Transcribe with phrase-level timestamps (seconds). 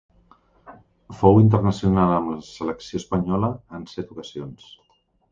[1.17, 3.51] Fou internacional amb la selecció espanyola
[3.81, 4.65] en set ocasions.